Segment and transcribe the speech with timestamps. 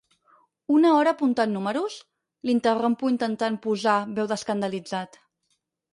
[0.75, 1.99] Una hora apuntant números?
[2.49, 5.25] —l'interrompo intentant posar veu d'escandalitzat.